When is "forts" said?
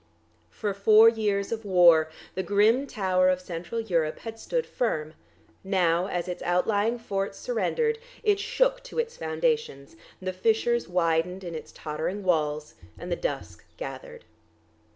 6.97-7.37